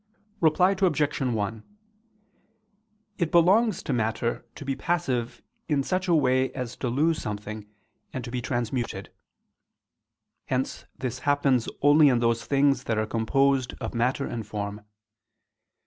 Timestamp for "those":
12.17-12.45